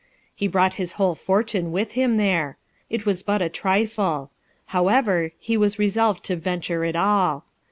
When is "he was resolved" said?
5.37-6.23